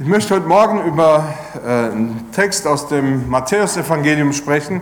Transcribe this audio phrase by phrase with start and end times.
[0.00, 4.80] Ich möchte heute Morgen über äh, einen Text aus dem Matthäusevangelium sprechen,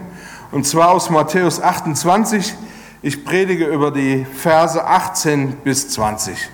[0.52, 2.54] und zwar aus Matthäus 28.
[3.00, 6.50] Ich predige über die Verse 18 bis 20.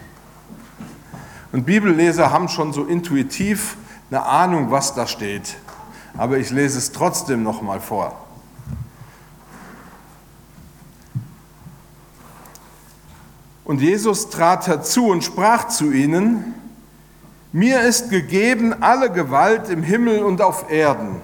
[1.50, 3.76] Und Bibelleser haben schon so intuitiv
[4.12, 5.56] eine Ahnung, was da steht,
[6.16, 8.16] aber ich lese es trotzdem noch mal vor.
[13.64, 16.54] Und Jesus trat herzu und sprach zu ihnen,
[17.52, 21.20] mir ist gegeben alle Gewalt im Himmel und auf Erden.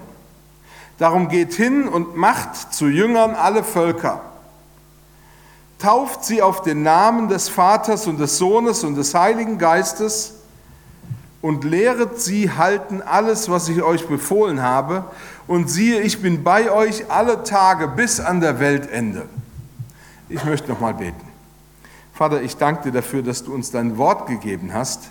[0.99, 4.21] Darum geht hin und macht zu Jüngern alle Völker.
[5.79, 10.35] Tauft sie auf den Namen des Vaters und des Sohnes und des Heiligen Geistes
[11.41, 15.05] und lehret sie halten alles, was ich euch befohlen habe.
[15.47, 19.25] Und siehe, ich bin bei euch alle Tage bis an der Weltende.
[20.27, 21.27] Ich möchte noch mal beten.
[22.13, 25.09] Vater, ich danke dir dafür, dass du uns dein Wort gegeben hast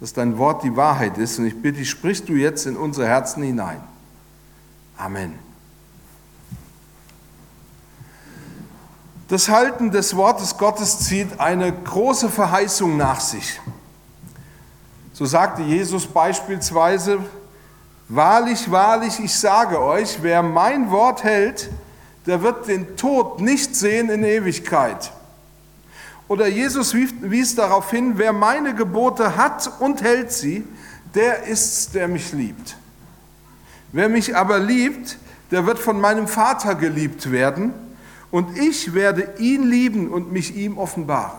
[0.00, 1.38] dass dein Wort die Wahrheit ist.
[1.38, 3.80] Und ich bitte dich, sprichst du jetzt in unsere Herzen hinein.
[4.96, 5.38] Amen.
[9.28, 13.60] Das Halten des Wortes Gottes zieht eine große Verheißung nach sich.
[15.12, 17.20] So sagte Jesus beispielsweise,
[18.08, 21.70] Wahrlich, wahrlich, ich sage euch, wer mein Wort hält,
[22.26, 25.10] der wird den Tod nicht sehen in Ewigkeit.
[26.28, 30.64] Oder Jesus wies darauf hin, wer meine Gebote hat und hält sie,
[31.14, 32.76] der ist's, der mich liebt.
[33.92, 35.18] Wer mich aber liebt,
[35.50, 37.72] der wird von meinem Vater geliebt werden
[38.30, 41.38] und ich werde ihn lieben und mich ihm offenbaren.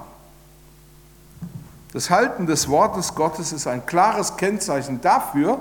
[1.91, 5.59] Das Halten des Wortes Gottes ist ein klares Kennzeichen dafür,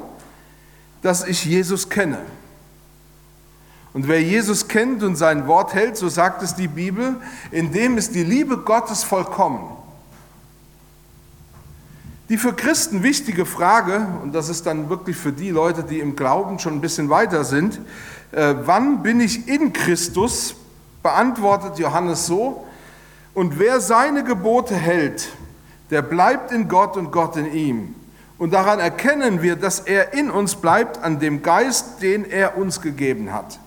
[1.02, 2.18] dass ich Jesus kenne.
[3.94, 7.16] Und wer Jesus kennt und sein Wort hält, so sagt es die Bibel,
[7.52, 9.60] in dem ist die Liebe Gottes vollkommen.
[12.28, 16.16] Die für Christen wichtige Frage, und das ist dann wirklich für die Leute, die im
[16.16, 17.80] Glauben schon ein bisschen weiter sind,
[18.32, 20.56] äh, wann bin ich in Christus,
[21.00, 22.66] beantwortet Johannes so,
[23.32, 25.28] und wer seine Gebote hält,
[25.90, 27.94] der bleibt in Gott und Gott in ihm.
[28.38, 32.80] Und daran erkennen wir, dass er in uns bleibt, an dem Geist, den er uns
[32.80, 33.60] gegeben hat.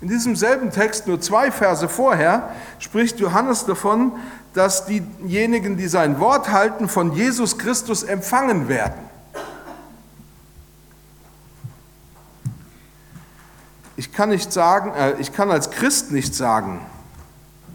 [0.00, 4.12] In diesem selben Text, nur zwei Verse vorher, spricht Johannes davon,
[4.54, 9.10] dass diejenigen, die sein Wort halten, von Jesus Christus empfangen werden.
[13.96, 16.80] Ich kann nicht sagen, äh, ich kann als Christ nicht sagen,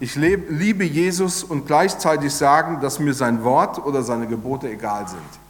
[0.00, 5.45] ich liebe Jesus und gleichzeitig sagen, dass mir sein Wort oder seine Gebote egal sind.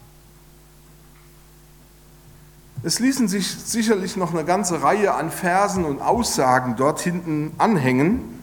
[2.87, 8.41] Es ließen sich sicherlich noch eine ganze Reihe an Versen und Aussagen dort hinten anhängen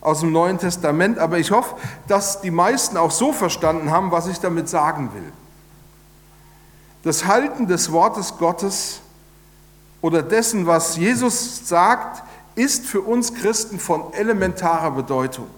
[0.00, 1.76] aus dem Neuen Testament, aber ich hoffe,
[2.08, 5.30] dass die meisten auch so verstanden haben, was ich damit sagen will.
[7.02, 9.00] Das Halten des Wortes Gottes
[10.00, 12.22] oder dessen, was Jesus sagt,
[12.54, 15.48] ist für uns Christen von elementarer Bedeutung.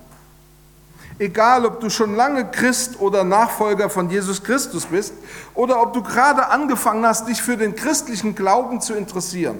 [1.18, 5.14] Egal, ob du schon lange Christ oder Nachfolger von Jesus Christus bist
[5.54, 9.56] oder ob du gerade angefangen hast, dich für den christlichen Glauben zu interessieren.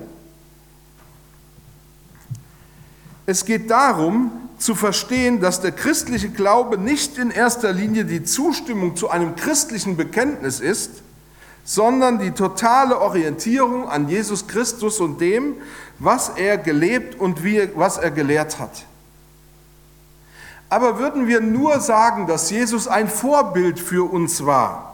[3.25, 8.95] Es geht darum zu verstehen, dass der christliche Glaube nicht in erster Linie die Zustimmung
[8.95, 11.03] zu einem christlichen Bekenntnis ist,
[11.65, 15.57] sondern die totale Orientierung an Jesus Christus und dem,
[15.99, 18.85] was er gelebt und wie, was er gelehrt hat.
[20.69, 24.87] Aber würden wir nur sagen, dass Jesus ein Vorbild für uns war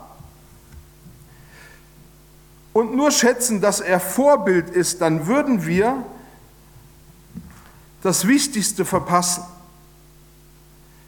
[2.72, 6.05] und nur schätzen, dass er Vorbild ist, dann würden wir
[8.03, 9.44] das Wichtigste verpassen.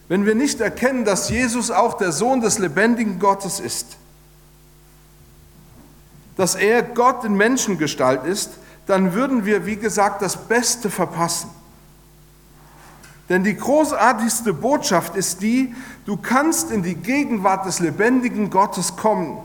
[0.08, 3.96] Wenn wir nicht erkennen, dass Jesus auch der Sohn des lebendigen Gottes ist,
[6.36, 8.50] dass er Gott in Menschengestalt ist,
[8.86, 11.48] dann würden wir, wie gesagt, das Beste verpassen.
[13.28, 15.74] Denn die großartigste Botschaft ist die,
[16.04, 19.38] du kannst in die Gegenwart des lebendigen Gottes kommen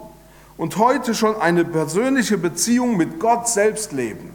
[0.57, 4.33] und heute schon eine persönliche Beziehung mit Gott selbst leben.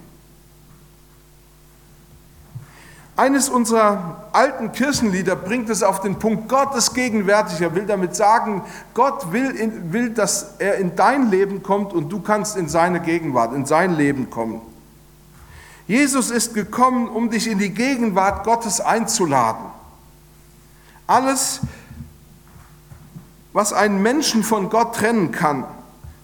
[3.17, 7.61] Eines unserer alten Kirchenlieder bringt es auf den Punkt, Gott ist gegenwärtig.
[7.61, 12.21] Er will damit sagen, Gott will, will, dass er in dein Leben kommt und du
[12.21, 14.63] kannst in seine Gegenwart, in sein Leben kommen.
[15.87, 19.67] Jesus ist gekommen, um dich in die Gegenwart Gottes einzuladen.
[21.07, 21.61] Alles,
[23.53, 25.65] was einen Menschen von Gott trennen kann,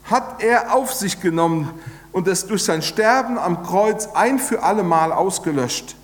[0.04, 1.70] hat er auf sich genommen
[2.12, 5.96] und es durch sein Sterben am Kreuz ein für alle Mal ausgelöscht.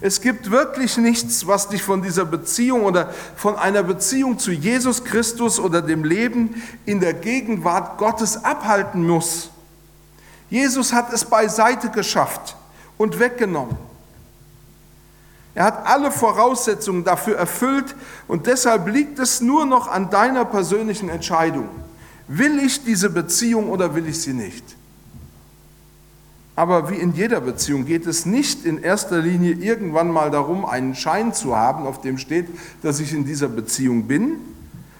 [0.00, 5.04] Es gibt wirklich nichts, was dich von dieser Beziehung oder von einer Beziehung zu Jesus
[5.04, 9.50] Christus oder dem Leben in der Gegenwart Gottes abhalten muss.
[10.50, 12.56] Jesus hat es beiseite geschafft
[12.98, 13.76] und weggenommen.
[15.54, 17.94] Er hat alle Voraussetzungen dafür erfüllt
[18.28, 21.68] und deshalb liegt es nur noch an deiner persönlichen Entscheidung.
[22.28, 24.76] Will ich diese Beziehung oder will ich sie nicht?
[26.56, 30.94] Aber wie in jeder Beziehung geht es nicht in erster Linie irgendwann mal darum, einen
[30.94, 32.48] Schein zu haben, auf dem steht,
[32.82, 34.38] dass ich in dieser Beziehung bin,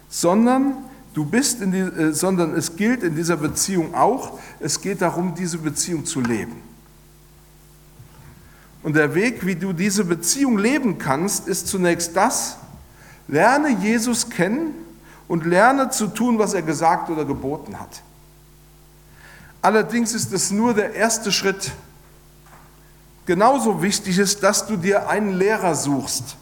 [0.09, 0.75] sondern
[1.17, 5.35] du bist in die, äh, sondern es gilt in dieser Beziehung auch, es geht darum,
[5.35, 6.63] diese Beziehung zu leben.
[8.83, 12.59] Und der Weg, wie du diese Beziehung leben kannst, ist zunächst das,
[13.29, 14.75] lerne Jesus kennen
[15.27, 18.03] und lerne zu tun, was er gesagt oder geboten hat.
[19.63, 21.73] Allerdings ist es nur der erste Schritt.
[23.25, 26.37] Genauso wichtig ist, dass du dir einen Lehrer suchst.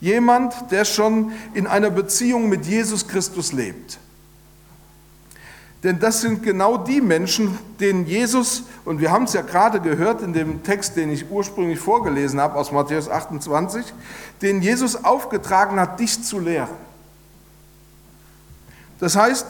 [0.00, 3.98] Jemand, der schon in einer Beziehung mit Jesus Christus lebt.
[5.82, 10.20] Denn das sind genau die Menschen, denen Jesus, und wir haben es ja gerade gehört
[10.20, 13.86] in dem Text, den ich ursprünglich vorgelesen habe aus Matthäus 28,
[14.42, 16.68] denen Jesus aufgetragen hat, dich zu lehren.
[18.98, 19.46] Das heißt,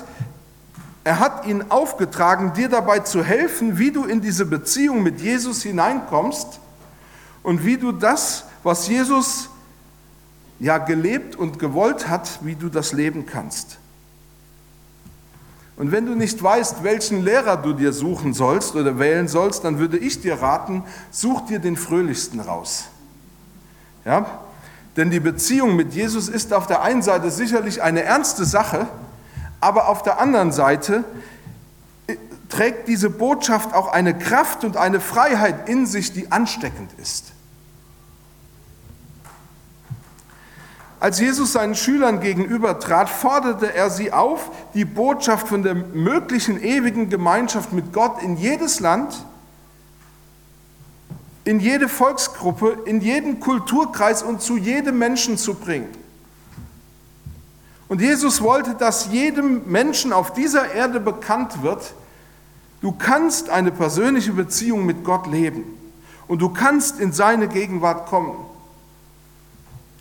[1.03, 5.63] er hat ihn aufgetragen, dir dabei zu helfen, wie du in diese Beziehung mit Jesus
[5.63, 6.61] hineinkommst
[7.43, 9.49] und wie du das, was Jesus
[10.61, 13.79] ja gelebt und gewollt hat, wie du das leben kannst.
[15.77, 19.79] Und wenn du nicht weißt, welchen Lehrer du dir suchen sollst oder wählen sollst, dann
[19.79, 22.85] würde ich dir raten, such dir den fröhlichsten raus.
[24.05, 24.27] Ja?
[24.99, 28.87] Denn die Beziehung mit Jesus ist auf der einen Seite sicherlich eine ernste Sache,
[29.61, 31.05] aber auf der anderen Seite
[32.07, 32.17] äh,
[32.51, 37.33] trägt diese Botschaft auch eine Kraft und eine Freiheit in sich, die ansteckend ist.
[41.01, 47.09] Als Jesus seinen Schülern gegenübertrat, forderte er sie auf, die Botschaft von der möglichen ewigen
[47.09, 49.25] Gemeinschaft mit Gott in jedes Land,
[51.45, 55.89] in jede Volksgruppe, in jeden Kulturkreis und zu jedem Menschen zu bringen.
[57.89, 61.95] Und Jesus wollte, dass jedem Menschen auf dieser Erde bekannt wird,
[62.83, 65.65] du kannst eine persönliche Beziehung mit Gott leben
[66.29, 68.50] und du kannst in seine Gegenwart kommen.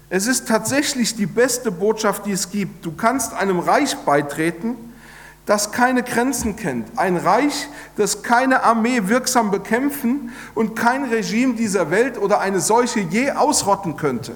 [0.10, 2.86] Es ist tatsächlich die beste Botschaft, die es gibt.
[2.86, 4.76] Du kannst einem Reich beitreten,
[5.46, 6.98] das keine Grenzen kennt.
[6.98, 13.00] Ein Reich, das keine Armee wirksam bekämpfen und kein Regime dieser Welt oder eine Seuche
[13.00, 14.36] je ausrotten könnte.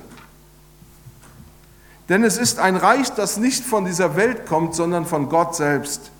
[2.09, 6.11] Denn es ist ein Reich, das nicht von dieser Welt kommt, sondern von Gott selbst.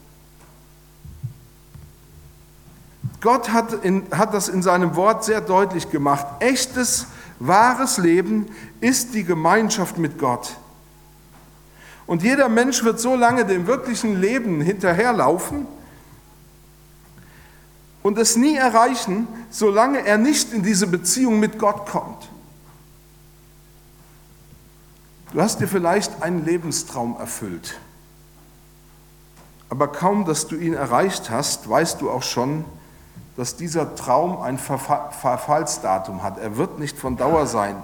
[3.22, 6.26] Gott hat, in, hat das in seinem Wort sehr deutlich gemacht.
[6.40, 7.08] Echtes
[7.40, 8.48] Wahres Leben
[8.80, 10.58] ist die Gemeinschaft mit Gott.
[12.06, 15.66] Und jeder Mensch wird so lange dem wirklichen Leben hinterherlaufen
[18.02, 22.30] und es nie erreichen, solange er nicht in diese Beziehung mit Gott kommt.
[25.32, 27.80] Du hast dir vielleicht einen Lebenstraum erfüllt,
[29.70, 32.66] aber kaum, dass du ihn erreicht hast, weißt du auch schon,
[33.36, 36.38] dass dieser Traum ein Verfallsdatum hat.
[36.38, 37.76] Er wird nicht von Dauer sein.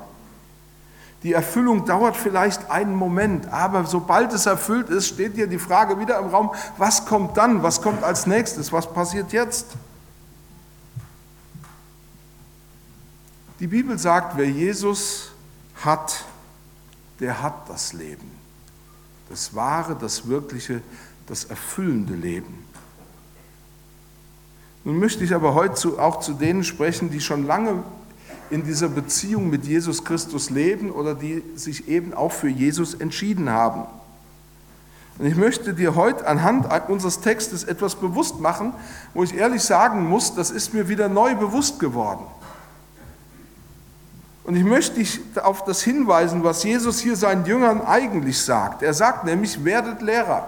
[1.24, 6.00] Die Erfüllung dauert vielleicht einen Moment, aber sobald es erfüllt ist, steht dir die Frage
[6.00, 9.66] wieder im Raum, was kommt dann, was kommt als nächstes, was passiert jetzt?
[13.60, 15.32] Die Bibel sagt, wer Jesus
[15.84, 16.24] hat,
[17.20, 18.32] der hat das Leben.
[19.29, 20.82] Das wahre, das wirkliche,
[21.27, 22.65] das erfüllende Leben.
[24.83, 27.83] Nun möchte ich aber heute auch zu denen sprechen, die schon lange
[28.50, 33.50] in dieser Beziehung mit Jesus Christus leben oder die sich eben auch für Jesus entschieden
[33.50, 33.86] haben.
[35.19, 38.74] Und ich möchte dir heute anhand unseres Textes etwas bewusst machen,
[39.13, 42.24] wo ich ehrlich sagen muss, das ist mir wieder neu bewusst geworden.
[44.45, 48.81] Und ich möchte dich auf das hinweisen, was Jesus hier seinen Jüngern eigentlich sagt.
[48.81, 50.48] Er sagt nämlich, werdet Lehrer.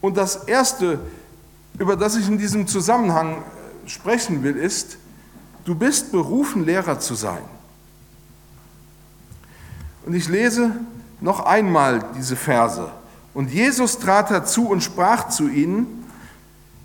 [0.00, 0.98] Und das Erste,
[1.80, 4.98] über das ich in diesem Zusammenhang äh, sprechen will, ist,
[5.64, 7.42] du bist berufen, Lehrer zu sein.
[10.04, 10.72] Und ich lese
[11.22, 12.90] noch einmal diese Verse.
[13.32, 16.04] Und Jesus trat herzu und sprach zu ihnen,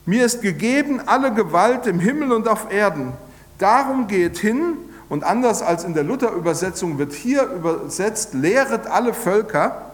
[0.05, 3.11] mir ist gegeben alle Gewalt im Himmel und auf Erden.
[3.57, 4.77] Darum geht hin
[5.09, 9.91] und anders als in der Luther-Übersetzung wird hier übersetzt, lehret alle Völker,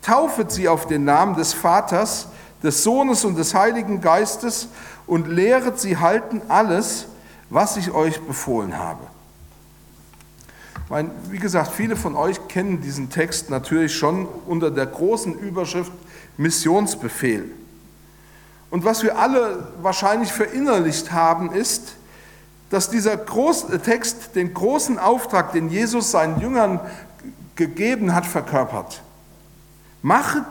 [0.00, 2.28] taufet sie auf den Namen des Vaters,
[2.62, 4.68] des Sohnes und des Heiligen Geistes
[5.06, 7.06] und lehret sie halten alles,
[7.48, 9.06] was ich euch befohlen habe.
[10.88, 15.92] Meine, wie gesagt, viele von euch kennen diesen Text natürlich schon unter der großen Überschrift
[16.36, 17.50] Missionsbefehl.
[18.70, 21.94] Und was wir alle wahrscheinlich verinnerlicht haben, ist,
[22.70, 26.80] dass dieser Groß Text den großen Auftrag, den Jesus seinen Jüngern
[27.56, 29.02] gegeben hat, verkörpert.
[30.02, 30.44] Machet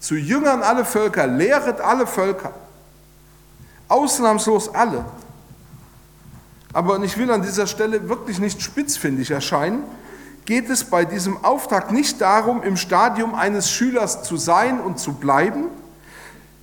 [0.00, 2.52] zu Jüngern alle Völker, lehret alle Völker,
[3.88, 5.04] ausnahmslos alle.
[6.72, 9.84] Aber ich will an dieser Stelle wirklich nicht spitzfindig erscheinen,
[10.46, 15.12] geht es bei diesem Auftrag nicht darum, im Stadium eines Schülers zu sein und zu
[15.12, 15.66] bleiben,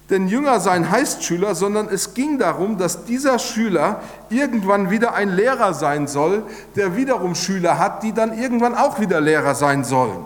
[0.10, 5.30] denn Jünger sein heißt Schüler, sondern es ging darum, dass dieser Schüler irgendwann wieder ein
[5.30, 6.44] Lehrer sein soll,
[6.76, 10.26] der wiederum Schüler hat, die dann irgendwann auch wieder Lehrer sein sollen.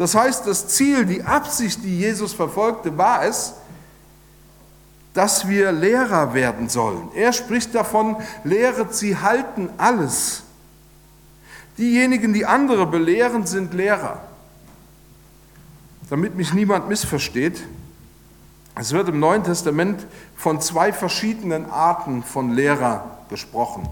[0.00, 3.52] Das heißt, das Ziel, die Absicht, die Jesus verfolgte, war es,
[5.12, 7.10] dass wir Lehrer werden sollen.
[7.14, 10.42] Er spricht davon, lehret sie halten alles.
[11.76, 14.22] Diejenigen, die andere belehren, sind Lehrer.
[16.08, 17.62] Damit mich niemand missversteht,
[18.76, 23.86] es wird im Neuen Testament von zwei verschiedenen Arten von Lehrer gesprochen.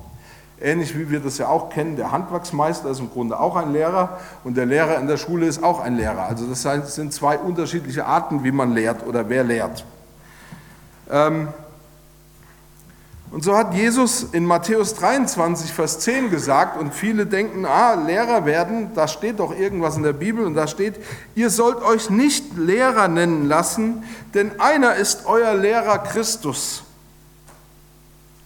[0.60, 4.18] Ähnlich wie wir das ja auch kennen, der Handwerksmeister ist im Grunde auch ein Lehrer
[4.42, 6.22] und der Lehrer in der Schule ist auch ein Lehrer.
[6.22, 9.84] Also das sind zwei unterschiedliche Arten, wie man lehrt oder wer lehrt.
[11.10, 11.48] Ähm,
[13.30, 18.46] und so hat Jesus in Matthäus 23, Vers 10 gesagt, und viele denken, ah, Lehrer
[18.46, 20.94] werden, da steht doch irgendwas in der Bibel, und da steht,
[21.34, 26.84] ihr sollt euch nicht Lehrer nennen lassen, denn einer ist euer Lehrer Christus.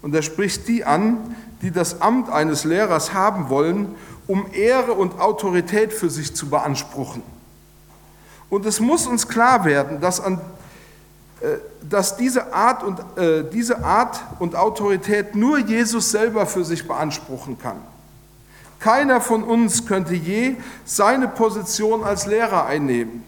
[0.02, 3.94] Und er spricht die an, die das Amt eines Lehrers haben wollen,
[4.26, 7.22] um Ehre und Autorität für sich zu beanspruchen.
[8.50, 10.40] Und es muss uns klar werden, dass an
[11.42, 16.86] äh, dass diese Art, und, äh, diese Art und Autorität nur Jesus selber für sich
[16.86, 17.78] beanspruchen kann.
[18.78, 20.54] Keiner von uns könnte je
[20.84, 23.24] seine Position als Lehrer einnehmen.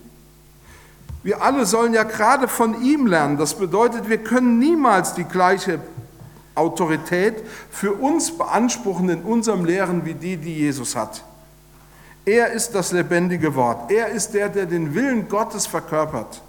[1.24, 3.36] Wir alle sollen ja gerade von ihm lernen.
[3.36, 5.80] Das bedeutet, wir können niemals die gleiche
[6.54, 11.24] Autorität für uns beanspruchen in unserem Lehren wie die, die Jesus hat.
[12.24, 13.90] Er ist das lebendige Wort.
[13.90, 16.40] Er ist der, der den Willen Gottes verkörpert.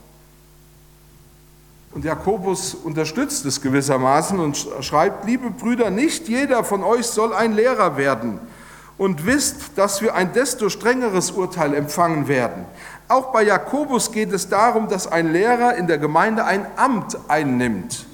[1.91, 7.53] Und Jakobus unterstützt es gewissermaßen und schreibt, liebe Brüder, nicht jeder von euch soll ein
[7.53, 8.39] Lehrer werden
[8.97, 12.65] und wisst, dass wir ein desto strengeres Urteil empfangen werden.
[13.07, 18.05] Auch bei Jakobus geht es darum, dass ein Lehrer in der Gemeinde ein Amt einnimmt,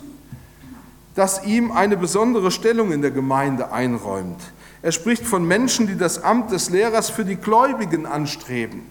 [1.22, 4.42] das ihm eine besondere Stellung in der Gemeinde einräumt.
[4.82, 8.90] Er spricht von Menschen, die das Amt des Lehrers für die Gläubigen anstreben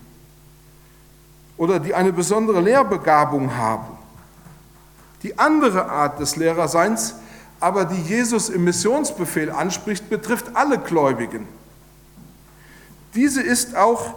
[1.56, 3.99] oder die eine besondere Lehrbegabung haben.
[5.25, 7.16] Die andere Art des Lehrerseins,
[7.58, 11.49] aber die Jesus im Missionsbefehl anspricht, betrifft alle Gläubigen.
[13.16, 14.14] Diese ist auch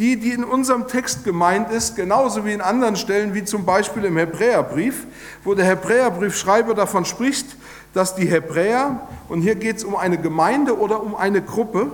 [0.00, 4.06] die, die in unserem Text gemeint ist, genauso wie in anderen Stellen, wie zum Beispiel
[4.06, 5.06] im Hebräerbrief,
[5.44, 7.44] wo der Hebräerbriefschreiber davon spricht,
[7.92, 11.92] dass die Hebräer, und hier geht es um eine Gemeinde oder um eine Gruppe,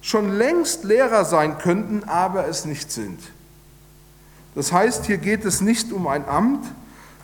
[0.00, 3.18] schon längst Lehrer sein könnten, aber es nicht sind.
[4.54, 6.64] Das heißt, hier geht es nicht um ein Amt,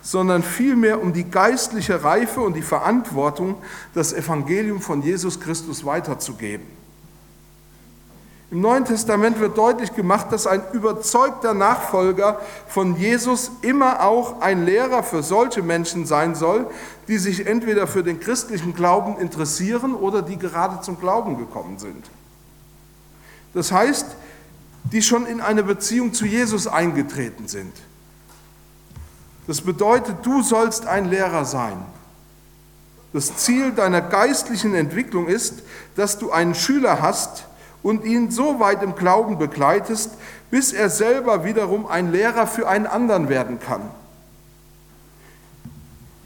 [0.03, 3.57] sondern vielmehr um die geistliche Reife und die Verantwortung,
[3.95, 6.76] das Evangelium von Jesus Christus weiterzugeben.
[8.51, 14.65] Im Neuen Testament wird deutlich gemacht, dass ein überzeugter Nachfolger von Jesus immer auch ein
[14.65, 16.69] Lehrer für solche Menschen sein soll,
[17.09, 22.09] die sich entweder für den christlichen Glauben interessieren oder die gerade zum Glauben gekommen sind.
[23.53, 24.07] Das heißt,
[24.93, 27.73] die schon in eine Beziehung zu Jesus eingetreten sind.
[29.49, 31.79] Das bedeutet, du sollst ein Lehrer sein.
[33.13, 35.63] Das Ziel deiner geistlichen Entwicklung ist,
[35.97, 37.47] dass du einen Schüler hast
[37.87, 40.11] und ihn so weit im Glauben begleitest,
[40.51, 43.81] bis er selber wiederum ein Lehrer für einen anderen werden kann.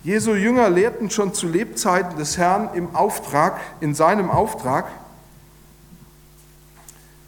[0.02, 4.86] Jesu Jünger lehrten schon zu Lebzeiten des Herrn im Auftrag, in seinem Auftrag.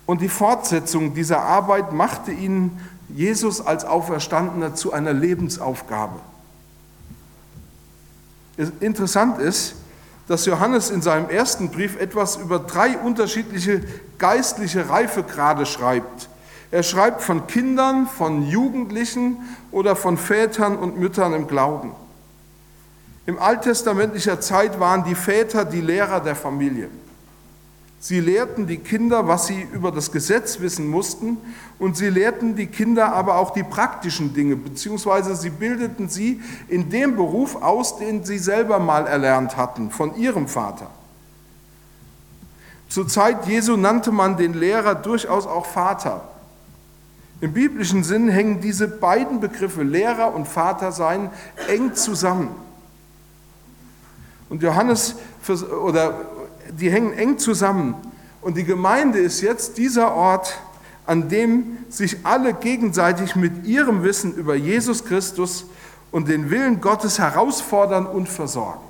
[0.07, 6.19] Und die Fortsetzung dieser Arbeit machte ihnen Jesus als Auferstandener zu einer Lebensaufgabe.
[8.81, 9.75] Interessant ist,
[10.29, 13.83] dass Johannes in seinem ersten Brief etwas über drei unterschiedliche
[14.19, 16.29] geistliche Reifegrade schreibt.
[16.71, 19.37] Er schreibt von Kindern, von Jugendlichen
[19.73, 21.93] oder von Vätern und Müttern im Glauben.
[23.26, 26.88] Im alttestamentlicher Zeit waren die Väter die Lehrer der Familie.
[28.05, 31.37] Sie lehrten die Kinder, was sie über das Gesetz wissen mussten,
[31.79, 36.91] und sie lehrten die Kinder aber auch die praktischen Dinge, beziehungsweise sie bildeten sie in
[36.91, 40.91] dem Beruf aus, den sie selber mal erlernt hatten von ihrem Vater.
[42.89, 46.25] Zur Zeit Jesu nannte man den Lehrer durchaus auch Vater.
[47.41, 51.31] Im biblischen Sinn hängen diese beiden Begriffe Lehrer und Vater sein
[51.69, 52.49] eng zusammen.
[54.49, 55.15] Und Johannes,
[55.83, 56.15] oder
[56.71, 57.95] die hängen eng zusammen.
[58.40, 60.59] Und die Gemeinde ist jetzt dieser Ort,
[61.07, 65.66] an dem sich alle gegenseitig mit ihrem Wissen über Jesus Christus
[66.11, 68.81] und den Willen Gottes herausfordern und versorgen.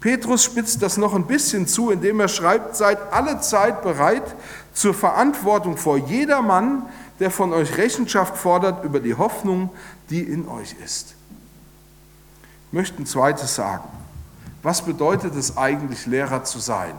[0.00, 4.36] Petrus spitzt das noch ein bisschen zu, indem er schreibt, seid alle Zeit bereit
[4.74, 6.82] zur Verantwortung vor jedermann,
[7.20, 9.70] der von euch Rechenschaft fordert über die Hoffnung,
[10.10, 11.14] die in euch ist.
[12.68, 13.88] Ich möchte ein zweites sagen.
[14.64, 16.94] Was bedeutet es eigentlich, Lehrer zu sein?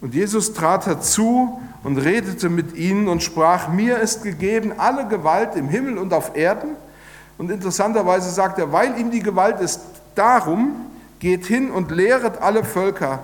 [0.00, 5.54] Und Jesus trat herzu und redete mit ihnen und sprach, mir ist gegeben alle Gewalt
[5.54, 6.70] im Himmel und auf Erden.
[7.36, 9.80] Und interessanterweise sagt er, weil ihm die Gewalt ist,
[10.14, 10.86] darum
[11.18, 13.18] geht hin und lehret alle Völker,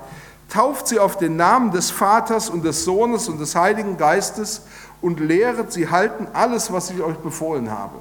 [0.51, 4.63] tauft sie auf den Namen des Vaters und des Sohnes und des Heiligen Geistes
[5.01, 7.97] und lehret sie halten alles, was ich euch befohlen habe.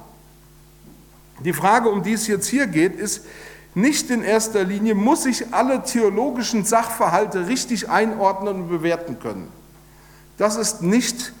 [1.40, 3.24] Die Frage, um die es jetzt hier geht, ist,
[3.74, 9.48] nicht in erster Linie muss ich alle theologischen Sachverhalte richtig einordnen und bewerten können.
[10.36, 11.32] Das ist nicht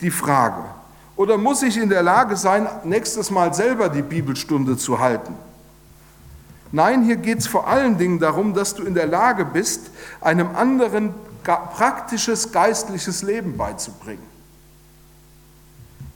[0.00, 0.64] die Frage.
[1.16, 5.34] Oder muss ich in der Lage sein, nächstes Mal selber die Bibelstunde zu halten?
[6.72, 9.90] Nein, hier geht es vor allen Dingen darum, dass du in der Lage bist,
[10.20, 11.12] einem anderen
[11.42, 14.22] praktisches geistliches Leben beizubringen.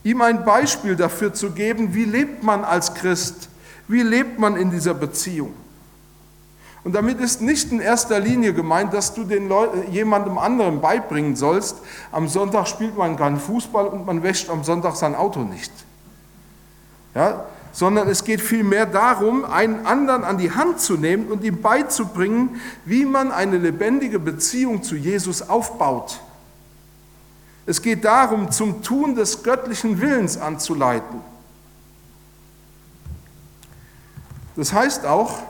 [0.03, 3.49] Ihm ein Beispiel dafür zu geben, wie lebt man als Christ
[3.87, 5.53] wie lebt man in dieser Beziehung?
[6.83, 11.35] Und damit ist nicht in erster Linie gemeint, dass du den Leuten, jemandem anderen beibringen
[11.35, 11.77] sollst,
[12.11, 15.71] am Sonntag spielt man keinen Fußball und man wäscht am Sonntag sein Auto nicht.
[17.15, 21.61] Ja, sondern es geht vielmehr darum, einen anderen an die Hand zu nehmen und ihm
[21.61, 26.21] beizubringen, wie man eine lebendige Beziehung zu Jesus aufbaut.
[27.65, 31.19] Es geht darum, zum Tun des göttlichen Willens anzuleiten.
[34.55, 35.41] Das heißt auch,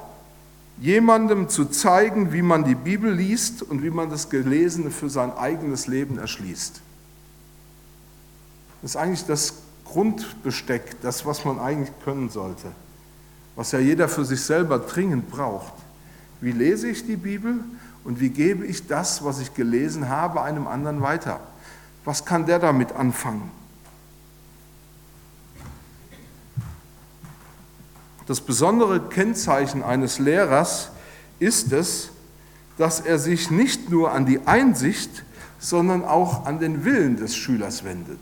[0.80, 5.32] jemandem zu zeigen, wie man die Bibel liest und wie man das Gelesene für sein
[5.32, 6.82] eigenes Leben erschließt.
[8.82, 9.54] Das ist eigentlich das
[9.86, 12.72] Grundbesteck, das, was man eigentlich können sollte,
[13.56, 15.74] was ja jeder für sich selber dringend braucht.
[16.42, 17.64] Wie lese ich die Bibel
[18.04, 21.40] und wie gebe ich das, was ich gelesen habe, einem anderen weiter?
[22.04, 23.50] Was kann der damit anfangen?
[28.28, 30.90] Das besondere Kennzeichen eines Lehrers
[31.40, 32.10] ist es,
[32.78, 35.24] dass er sich nicht nur an die Einsicht,
[35.60, 38.20] sondern auch an den Willen des Schülers wendet.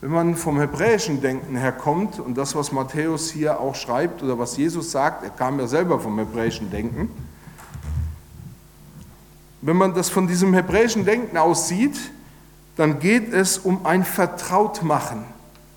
[0.00, 4.56] Wenn man vom hebräischen Denken herkommt und das, was Matthäus hier auch schreibt oder was
[4.56, 7.08] Jesus sagt, er kam ja selber vom hebräischen Denken,
[9.60, 11.96] wenn man das von diesem hebräischen Denken aus sieht,
[12.76, 15.24] dann geht es um ein Vertrautmachen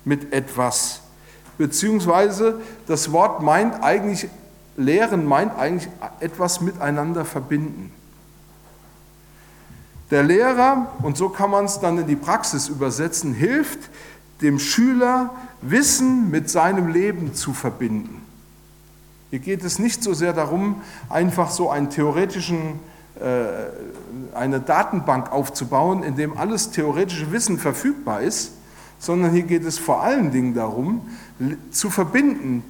[0.04, 1.02] mit etwas
[1.58, 4.28] beziehungsweise das Wort meint eigentlich,
[4.76, 5.88] Lehren meint eigentlich
[6.20, 7.92] etwas miteinander verbinden.
[10.10, 13.90] Der Lehrer, und so kann man es dann in die Praxis übersetzen, hilft
[14.40, 15.30] dem Schüler,
[15.62, 18.22] Wissen mit seinem Leben zu verbinden.
[19.30, 22.78] Hier geht es nicht so sehr darum, einfach so einen theoretischen,
[23.18, 28.52] äh, eine Datenbank aufzubauen, in dem alles theoretische Wissen verfügbar ist,
[28.98, 31.00] sondern hier geht es vor allen Dingen darum,
[31.70, 32.64] zu verbinden,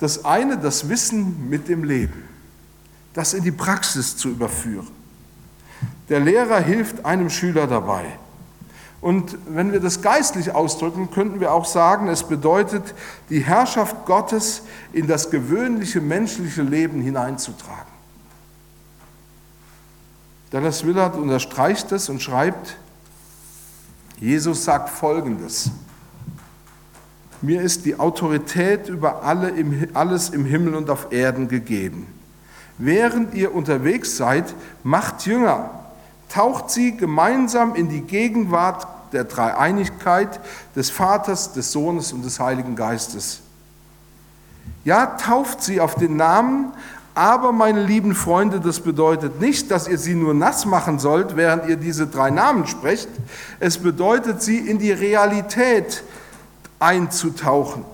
[0.00, 2.24] das eine, das Wissen mit dem Leben,
[3.14, 4.88] das in die Praxis zu überführen.
[6.08, 8.04] Der Lehrer hilft einem Schüler dabei.
[9.00, 12.94] Und wenn wir das geistlich ausdrücken, könnten wir auch sagen, es bedeutet,
[13.30, 17.92] die Herrschaft Gottes in das gewöhnliche menschliche Leben hineinzutragen.
[20.50, 22.76] Dallas Willard unterstreicht es und schreibt,
[24.18, 25.70] Jesus sagt Folgendes.
[27.40, 32.06] Mir ist die Autorität über alle im, alles im Himmel und auf Erden gegeben.
[32.78, 35.70] Während ihr unterwegs seid, macht Jünger,
[36.28, 40.40] taucht sie gemeinsam in die Gegenwart der Dreieinigkeit
[40.76, 43.40] des Vaters, des Sohnes und des Heiligen Geistes.
[44.84, 46.72] Ja, tauft sie auf den Namen,
[47.14, 51.68] aber meine lieben Freunde, das bedeutet nicht, dass ihr sie nur nass machen sollt, während
[51.68, 53.08] ihr diese drei Namen sprecht.
[53.58, 56.04] Es bedeutet, sie in die Realität
[56.78, 57.84] einzutauchen.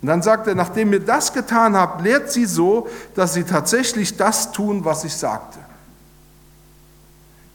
[0.00, 4.16] Und dann sagt er, nachdem ihr das getan habt, lehrt sie so, dass sie tatsächlich
[4.16, 5.60] das tun, was ich sagte.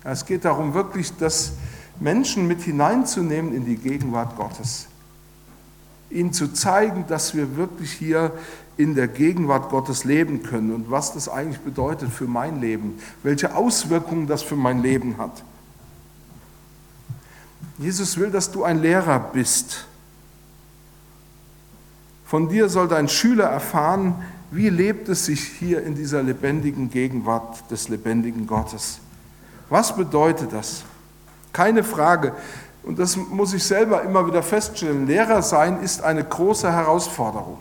[0.04, 1.52] Es geht darum, wirklich das
[2.00, 4.88] Menschen mit hineinzunehmen in die Gegenwart Gottes.
[6.10, 8.32] Ihnen zu zeigen, dass wir wirklich hier
[8.78, 13.56] in der Gegenwart Gottes leben können und was das eigentlich bedeutet für mein Leben, welche
[13.56, 15.44] Auswirkungen das für mein Leben hat.
[17.78, 19.86] Jesus will, dass du ein Lehrer bist.
[22.26, 24.16] Von dir soll dein Schüler erfahren,
[24.52, 29.00] wie lebt es sich hier in dieser lebendigen Gegenwart des lebendigen Gottes.
[29.70, 30.84] Was bedeutet das?
[31.54, 32.34] Keine Frage.
[32.84, 35.08] Und das muss ich selber immer wieder feststellen.
[35.08, 37.58] Lehrer sein ist eine große Herausforderung.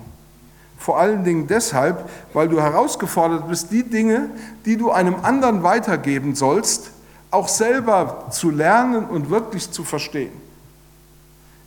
[0.79, 4.31] Vor allen Dingen deshalb, weil du herausgefordert bist, die Dinge,
[4.65, 6.93] die du einem anderen weitergeben sollst,
[7.37, 10.33] auch selber zu lernen und wirklich zu verstehen.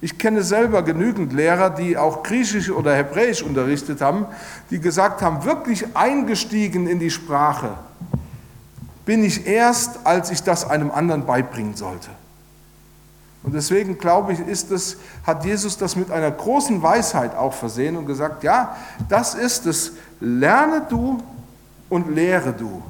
[0.01, 4.25] Ich kenne selber genügend Lehrer, die auch Griechisch oder Hebräisch unterrichtet haben,
[4.71, 7.75] die gesagt haben, wirklich eingestiegen in die Sprache
[9.05, 12.09] bin ich erst, als ich das einem anderen beibringen sollte.
[13.43, 17.95] Und deswegen glaube ich, ist es, hat Jesus das mit einer großen Weisheit auch versehen
[17.97, 18.75] und gesagt, ja,
[19.07, 21.21] das ist es, lerne du
[21.89, 22.81] und lehre du.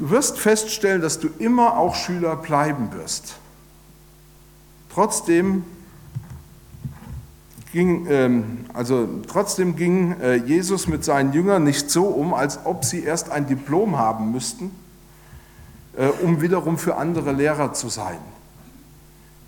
[0.00, 3.34] Du wirst feststellen, dass du immer auch Schüler bleiben wirst.
[4.88, 5.62] Trotzdem
[7.70, 12.86] ging, ähm, also trotzdem ging äh, Jesus mit seinen Jüngern nicht so um, als ob
[12.86, 14.70] sie erst ein Diplom haben müssten,
[15.98, 18.18] äh, um wiederum für andere Lehrer zu sein.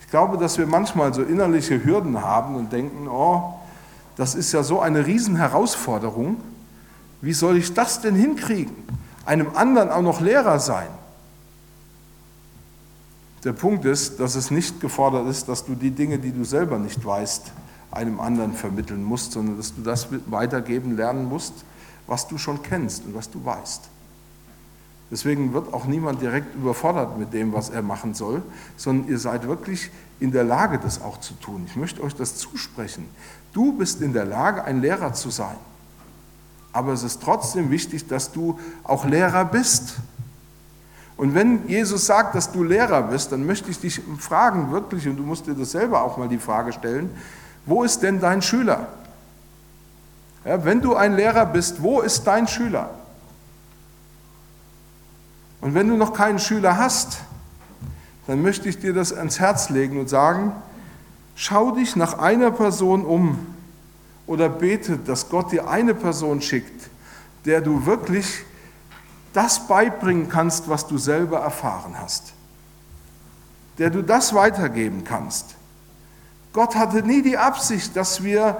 [0.02, 3.54] Ich glaube, dass wir manchmal so innerliche Hürden haben und denken, oh,
[4.16, 6.36] das ist ja so eine Riesenherausforderung.
[7.22, 9.01] Wie soll ich das denn hinkriegen?
[9.24, 10.88] Einem anderen auch noch Lehrer sein.
[13.44, 16.78] Der Punkt ist, dass es nicht gefordert ist, dass du die Dinge, die du selber
[16.78, 17.52] nicht weißt,
[17.90, 21.52] einem anderen vermitteln musst, sondern dass du das weitergeben lernen musst,
[22.06, 23.82] was du schon kennst und was du weißt.
[25.10, 28.42] Deswegen wird auch niemand direkt überfordert mit dem, was er machen soll,
[28.76, 31.64] sondern ihr seid wirklich in der Lage, das auch zu tun.
[31.66, 33.06] Ich möchte euch das zusprechen.
[33.52, 35.56] Du bist in der Lage, ein Lehrer zu sein.
[36.72, 39.96] Aber es ist trotzdem wichtig, dass du auch Lehrer bist.
[41.16, 45.16] Und wenn Jesus sagt, dass du Lehrer bist, dann möchte ich dich fragen, wirklich, und
[45.16, 47.10] du musst dir das selber auch mal die Frage stellen,
[47.66, 48.88] wo ist denn dein Schüler?
[50.44, 52.90] Ja, wenn du ein Lehrer bist, wo ist dein Schüler?
[55.60, 57.18] Und wenn du noch keinen Schüler hast,
[58.26, 60.52] dann möchte ich dir das ans Herz legen und sagen,
[61.36, 63.38] schau dich nach einer Person um,
[64.26, 66.88] oder betet, dass Gott dir eine Person schickt,
[67.44, 68.44] der du wirklich
[69.32, 72.32] das beibringen kannst, was du selber erfahren hast.
[73.78, 75.56] Der du das weitergeben kannst.
[76.52, 78.58] Gott hatte nie die Absicht, dass wir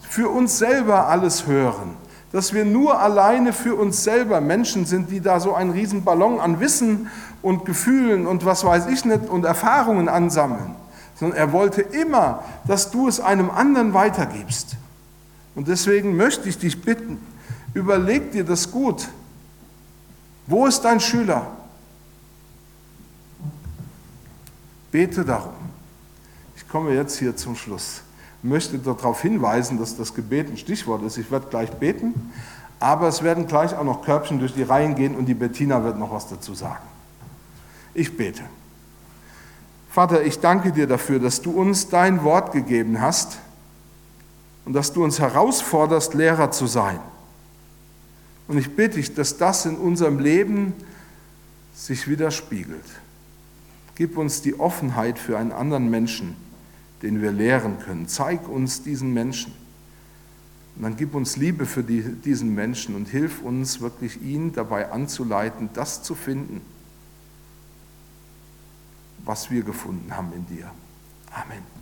[0.00, 1.96] für uns selber alles hören,
[2.32, 6.40] dass wir nur alleine für uns selber Menschen sind, die da so einen riesen Ballon
[6.40, 7.10] an Wissen
[7.42, 10.74] und Gefühlen und was weiß ich nicht und Erfahrungen ansammeln,
[11.16, 14.76] sondern er wollte immer, dass du es einem anderen weitergibst.
[15.54, 17.18] Und deswegen möchte ich dich bitten,
[17.74, 19.08] überleg dir das gut.
[20.46, 21.46] Wo ist dein Schüler?
[24.90, 25.52] Bete darum.
[26.56, 28.02] Ich komme jetzt hier zum Schluss.
[28.42, 31.16] Ich möchte darauf hinweisen, dass das Gebet ein Stichwort ist.
[31.16, 32.32] Ich werde gleich beten,
[32.78, 35.98] aber es werden gleich auch noch Körbchen durch die Reihen gehen und die Bettina wird
[35.98, 36.84] noch was dazu sagen.
[37.94, 38.42] Ich bete.
[39.88, 43.38] Vater, ich danke dir dafür, dass du uns dein Wort gegeben hast
[44.64, 46.98] und dass du uns herausforderst, Lehrer zu sein.
[48.48, 50.74] Und ich bitte dich, dass das in unserem Leben
[51.74, 52.84] sich widerspiegelt.
[53.94, 56.36] Gib uns die Offenheit für einen anderen Menschen,
[57.02, 58.08] den wir lehren können.
[58.08, 59.52] Zeig uns diesen Menschen.
[60.76, 64.90] Und dann gib uns Liebe für die, diesen Menschen und hilf uns wirklich, ihn dabei
[64.90, 66.60] anzuleiten, das zu finden,
[69.24, 70.70] was wir gefunden haben in dir.
[71.30, 71.73] Amen.